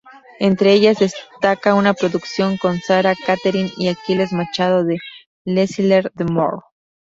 Entre 0.39 0.73
ellas 0.73 0.97
destaca 0.97 1.75
una 1.75 1.93
producción 1.93 2.57
con 2.57 2.79
Sara 2.79 3.13
Catherine 3.27 3.71
y 3.77 3.87
Aquiles 3.87 4.33
Machado 4.33 4.83
de 4.83 4.97
"L'elisir 5.45 6.11
d'amore". 6.15 6.61